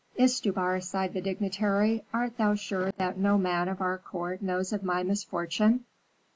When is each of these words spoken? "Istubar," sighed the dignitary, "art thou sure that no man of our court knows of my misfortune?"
"Istubar," 0.17 0.81
sighed 0.81 1.13
the 1.13 1.21
dignitary, 1.21 2.03
"art 2.11 2.35
thou 2.35 2.55
sure 2.55 2.91
that 2.93 3.19
no 3.19 3.37
man 3.37 3.67
of 3.69 3.81
our 3.81 3.99
court 3.99 4.41
knows 4.41 4.73
of 4.73 4.81
my 4.81 5.03
misfortune?" 5.03 5.85